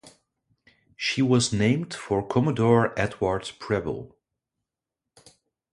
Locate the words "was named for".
1.21-2.25